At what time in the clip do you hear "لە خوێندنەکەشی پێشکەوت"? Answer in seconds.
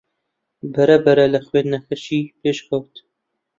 1.33-2.93